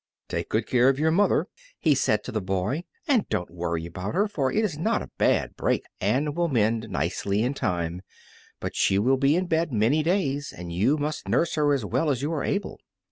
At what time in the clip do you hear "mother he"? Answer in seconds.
1.11-1.93